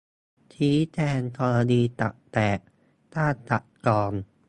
[0.53, 2.59] ชี้แจงกรณีตับแตก-
[3.13, 4.13] ฆ่าตัดตอน